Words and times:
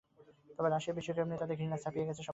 তবে 0.57 0.69
রাশিয়া 0.69 0.97
বিশ্বকাপ 0.97 1.25
নিয়ে 1.27 1.41
তাদের 1.41 1.55
ঘৃণা 1.57 1.77
ছাপিয়ে 1.77 2.07
গেছে 2.07 2.13
সবকিছু। 2.13 2.29